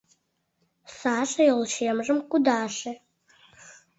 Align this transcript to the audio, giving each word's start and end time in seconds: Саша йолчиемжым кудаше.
Саша 0.99 1.41
йолчиемжым 1.45 2.19
кудаше. 2.29 2.91